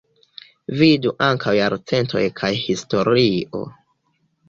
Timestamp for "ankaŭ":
1.27-1.55